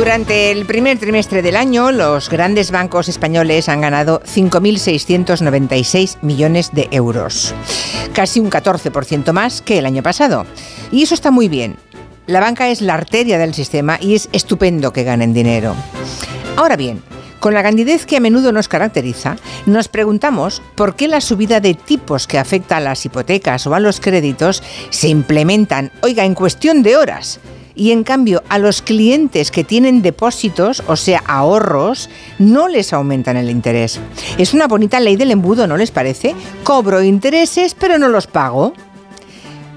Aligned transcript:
Durante 0.00 0.50
el 0.50 0.64
primer 0.64 0.98
trimestre 0.98 1.42
del 1.42 1.56
año, 1.56 1.92
los 1.92 2.30
grandes 2.30 2.70
bancos 2.70 3.10
españoles 3.10 3.68
han 3.68 3.82
ganado 3.82 4.22
5.696 4.22 6.16
millones 6.22 6.70
de 6.72 6.88
euros, 6.90 7.54
casi 8.14 8.40
un 8.40 8.50
14% 8.50 9.30
más 9.32 9.60
que 9.60 9.78
el 9.78 9.84
año 9.84 10.02
pasado. 10.02 10.46
Y 10.90 11.02
eso 11.02 11.12
está 11.12 11.30
muy 11.30 11.50
bien. 11.50 11.76
La 12.26 12.40
banca 12.40 12.70
es 12.70 12.80
la 12.80 12.94
arteria 12.94 13.36
del 13.36 13.52
sistema 13.52 13.98
y 14.00 14.14
es 14.14 14.30
estupendo 14.32 14.94
que 14.94 15.04
ganen 15.04 15.34
dinero. 15.34 15.76
Ahora 16.56 16.76
bien, 16.76 17.02
con 17.38 17.52
la 17.52 17.62
candidez 17.62 18.06
que 18.06 18.16
a 18.16 18.20
menudo 18.20 18.52
nos 18.52 18.68
caracteriza, 18.68 19.36
nos 19.66 19.88
preguntamos 19.88 20.62
por 20.76 20.96
qué 20.96 21.08
la 21.08 21.20
subida 21.20 21.60
de 21.60 21.74
tipos 21.74 22.26
que 22.26 22.38
afecta 22.38 22.78
a 22.78 22.80
las 22.80 23.04
hipotecas 23.04 23.66
o 23.66 23.74
a 23.74 23.80
los 23.80 24.00
créditos 24.00 24.62
se 24.88 25.08
implementan, 25.08 25.92
oiga, 26.00 26.24
en 26.24 26.34
cuestión 26.34 26.82
de 26.82 26.96
horas. 26.96 27.38
Y 27.80 27.92
en 27.92 28.04
cambio, 28.04 28.42
a 28.50 28.58
los 28.58 28.82
clientes 28.82 29.50
que 29.50 29.64
tienen 29.64 30.02
depósitos, 30.02 30.82
o 30.86 30.96
sea, 30.96 31.22
ahorros, 31.26 32.10
no 32.38 32.68
les 32.68 32.92
aumentan 32.92 33.38
el 33.38 33.48
interés. 33.48 33.98
Es 34.36 34.52
una 34.52 34.68
bonita 34.68 35.00
ley 35.00 35.16
del 35.16 35.30
embudo, 35.30 35.66
¿no 35.66 35.78
les 35.78 35.90
parece? 35.90 36.34
Cobro 36.62 37.02
intereses, 37.02 37.72
pero 37.72 37.96
no 37.96 38.10
los 38.10 38.26
pago. 38.26 38.74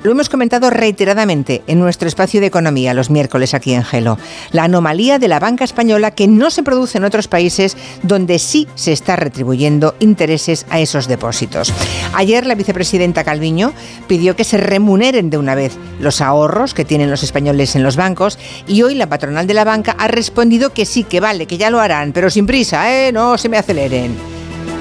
Lo 0.03 0.11
hemos 0.11 0.27
comentado 0.27 0.69
reiteradamente 0.69 1.63
en 1.65 1.79
nuestro 1.79 2.09
espacio 2.09 2.41
de 2.41 2.47
economía 2.47 2.93
los 2.93 3.09
miércoles 3.09 3.53
aquí 3.53 3.73
en 3.73 3.85
Gelo. 3.85 4.17
La 4.51 4.65
anomalía 4.65 5.17
de 5.17 5.29
la 5.29 5.39
banca 5.39 5.63
española 5.63 6.11
que 6.11 6.27
no 6.27 6.51
se 6.51 6.61
produce 6.61 6.97
en 6.97 7.05
otros 7.05 7.29
países 7.29 7.77
donde 8.01 8.37
sí 8.37 8.67
se 8.75 8.91
está 8.91 9.15
retribuyendo 9.15 9.95
intereses 10.01 10.65
a 10.69 10.81
esos 10.81 11.07
depósitos. 11.07 11.73
Ayer 12.13 12.45
la 12.45 12.55
vicepresidenta 12.55 13.23
Calviño 13.23 13.71
pidió 14.07 14.35
que 14.35 14.43
se 14.43 14.57
remuneren 14.57 15.29
de 15.29 15.37
una 15.37 15.55
vez 15.55 15.77
los 16.01 16.19
ahorros 16.19 16.73
que 16.73 16.83
tienen 16.83 17.09
los 17.09 17.23
españoles 17.23 17.77
en 17.77 17.83
los 17.83 17.95
bancos 17.95 18.37
y 18.67 18.81
hoy 18.81 18.95
la 18.95 19.07
patronal 19.07 19.47
de 19.47 19.53
la 19.53 19.63
banca 19.63 19.95
ha 19.97 20.09
respondido 20.09 20.71
que 20.73 20.85
sí, 20.85 21.05
que 21.05 21.21
vale, 21.21 21.45
que 21.45 21.57
ya 21.57 21.69
lo 21.69 21.79
harán, 21.79 22.11
pero 22.11 22.29
sin 22.29 22.45
prisa, 22.45 22.91
¿eh? 22.93 23.13
No 23.13 23.37
se 23.37 23.47
me 23.47 23.57
aceleren. 23.57 24.13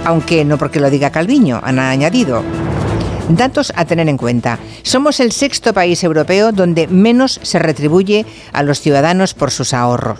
Aunque 0.05 0.45
no 0.45 0.59
porque 0.59 0.81
lo 0.81 0.91
diga 0.91 1.11
Calviño, 1.11 1.61
han 1.63 1.79
añadido. 1.79 2.43
Datos 3.29 3.73
a 3.77 3.85
tener 3.85 4.09
en 4.09 4.17
cuenta. 4.17 4.59
Somos 4.83 5.21
el 5.21 5.33
sexto 5.33 5.73
país 5.73 6.03
europeo 6.03 6.53
donde 6.53 6.89
menos 6.89 7.41
se 7.43 7.59
retribuye 7.59 8.27
a 8.53 8.63
los 8.63 8.81
ciudadanos 8.81 9.33
por 9.35 9.51
sus 9.51 9.73
ahorros. 9.73 10.19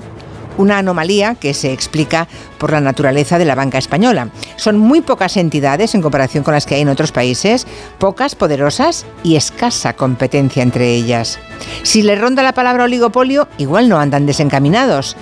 Una 0.59 0.79
anomalía 0.79 1.35
que 1.35 1.55
se 1.55 1.73
explica 1.73 2.29
por 2.59 2.73
la 2.73 2.81
naturaleza 2.81 3.39
de 3.39 3.47
la 3.47 3.55
banca 3.55 3.79
española. 3.79 4.29
Son 4.57 4.79
muy 4.79 5.01
pocas 5.01 5.37
entidades 5.37 5.95
en 5.95 6.03
comparación 6.03 6.45
con 6.45 6.55
las 6.55 6.67
que 6.67 6.75
hay 6.75 6.83
en 6.83 6.91
otros 6.91 7.11
países, 7.11 7.67
pocas, 7.99 8.35
poderosas 8.35 9.07
y 9.25 9.37
escasa 9.37 9.95
competencia 9.95 10.63
entre 10.63 10.95
ellas. 10.95 11.39
Si 11.83 12.03
le 12.03 12.17
ronda 12.17 12.43
la 12.43 12.55
palabra 12.55 12.85
oligopolio, 12.85 13.49
igual 13.59 13.89
no 13.89 13.99
andan 13.99 14.27
desencaminados 14.27 15.17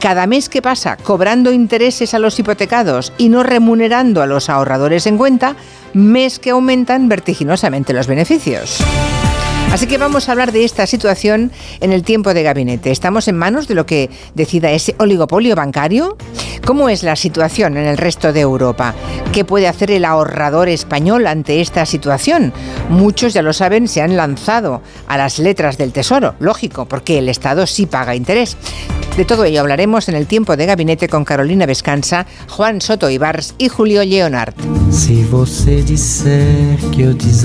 cada 0.00 0.26
mes 0.26 0.48
que 0.48 0.62
pasa 0.62 0.96
cobrando 0.96 1.52
intereses 1.52 2.14
a 2.14 2.18
los 2.18 2.38
hipotecados 2.38 3.12
y 3.18 3.28
no 3.28 3.42
remunerando 3.42 4.22
a 4.22 4.26
los 4.26 4.48
ahorradores 4.48 5.06
en 5.06 5.18
cuenta, 5.18 5.56
mes 5.92 6.38
que 6.38 6.50
aumentan 6.50 7.08
vertiginosamente 7.08 7.92
los 7.92 8.06
beneficios. 8.06 8.82
Así 9.72 9.86
que 9.86 9.98
vamos 9.98 10.28
a 10.28 10.32
hablar 10.32 10.52
de 10.52 10.64
esta 10.64 10.86
situación 10.86 11.50
en 11.80 11.92
el 11.92 12.04
tiempo 12.04 12.32
de 12.32 12.42
gabinete. 12.42 12.90
¿Estamos 12.90 13.26
en 13.28 13.36
manos 13.36 13.66
de 13.66 13.74
lo 13.74 13.86
que 13.86 14.08
decida 14.34 14.70
ese 14.70 14.94
oligopolio 14.98 15.56
bancario? 15.56 16.16
¿Cómo 16.64 16.88
es 16.88 17.02
la 17.02 17.16
situación 17.16 17.76
en 17.76 17.86
el 17.86 17.98
resto 17.98 18.32
de 18.32 18.40
Europa? 18.40 18.94
¿Qué 19.32 19.44
puede 19.44 19.68
hacer 19.68 19.90
el 19.90 20.04
ahorrador 20.04 20.68
español 20.68 21.26
ante 21.26 21.60
esta 21.60 21.86
situación? 21.86 22.52
Muchos, 22.88 23.34
ya 23.34 23.42
lo 23.42 23.52
saben, 23.52 23.88
se 23.88 24.00
han 24.00 24.16
lanzado 24.16 24.80
a 25.08 25.18
las 25.18 25.38
letras 25.38 25.76
del 25.76 25.92
Tesoro, 25.92 26.36
lógico, 26.38 26.86
porque 26.86 27.18
el 27.18 27.28
Estado 27.28 27.66
sí 27.66 27.86
paga 27.86 28.14
interés. 28.14 28.56
De 29.16 29.24
todo 29.24 29.44
ello 29.44 29.60
hablaremos 29.60 30.08
en 30.08 30.16
el 30.16 30.26
tiempo 30.26 30.56
de 30.56 30.66
gabinete 30.66 31.08
con 31.08 31.24
Carolina 31.24 31.66
Vescanza, 31.66 32.26
Juan 32.48 32.80
Soto 32.80 33.10
Ibars 33.10 33.54
y 33.58 33.68
Julio 33.68 34.02
Leonard. 34.04 34.54
Si 34.90 35.22